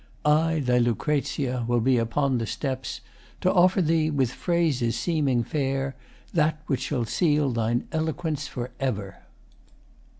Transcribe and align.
I, 0.25 0.61
thy 0.61 0.79
Lucrezia, 0.79 1.63
will 1.67 1.79
be 1.79 1.99
upon 1.99 2.39
the 2.39 2.47
steps 2.47 3.01
To 3.41 3.53
offer 3.53 3.83
thee 3.83 4.09
with 4.09 4.31
phrases 4.31 4.97
seeming 4.97 5.43
fair 5.43 5.95
That 6.33 6.59
which 6.65 6.79
shall 6.81 7.05
seal 7.05 7.51
thine 7.51 7.87
eloquence 7.91 8.47
for 8.47 8.71
ever. 8.79 9.17